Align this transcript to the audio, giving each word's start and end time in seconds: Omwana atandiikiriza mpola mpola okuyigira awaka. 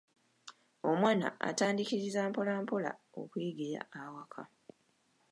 Omwana 0.89 1.27
atandiikiriza 1.49 2.21
mpola 2.29 2.53
mpola 2.63 2.91
okuyigira 3.19 3.81
awaka. 4.01 4.43